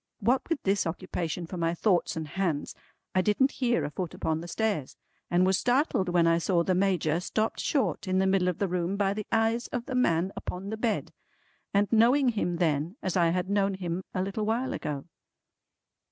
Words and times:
What 0.19 0.49
with 0.49 0.63
this 0.63 0.87
occupation 0.87 1.45
for 1.45 1.57
my 1.57 1.75
thoughts 1.75 2.15
and 2.15 2.27
hands, 2.29 2.73
I 3.13 3.21
didn't 3.21 3.51
hear 3.51 3.83
a 3.85 3.91
foot 3.91 4.15
upon 4.15 4.41
the 4.41 4.47
stairs, 4.47 4.97
and 5.29 5.45
was 5.45 5.59
startled 5.59 6.09
when 6.09 6.25
I 6.25 6.39
saw 6.39 6.63
the 6.63 6.73
Major 6.73 7.19
stopped 7.19 7.59
short 7.59 8.07
in 8.07 8.17
the 8.17 8.25
middle 8.25 8.47
of 8.47 8.57
the 8.57 8.67
room 8.67 8.97
by 8.97 9.13
the 9.13 9.27
eyes 9.31 9.67
of 9.67 9.85
the 9.85 9.93
man 9.93 10.31
upon 10.35 10.71
the 10.71 10.77
bed, 10.77 11.13
and 11.71 11.87
knowing 11.91 12.29
him 12.29 12.55
then, 12.55 12.95
as 13.03 13.15
I 13.15 13.29
had 13.29 13.47
known 13.47 13.75
him 13.75 14.03
a 14.11 14.23
little 14.23 14.43
while 14.43 14.73
ago. 14.73 15.05